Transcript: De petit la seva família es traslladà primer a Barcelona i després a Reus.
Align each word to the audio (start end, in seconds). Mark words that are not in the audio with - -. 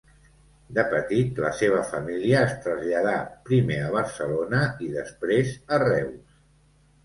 De 0.77 0.85
petit 0.93 1.41
la 1.43 1.51
seva 1.57 1.81
família 1.91 2.41
es 2.47 2.57
traslladà 2.65 3.13
primer 3.53 3.79
a 3.85 3.93
Barcelona 3.99 4.65
i 4.89 4.93
després 4.99 5.57
a 5.79 5.83
Reus. 5.89 6.45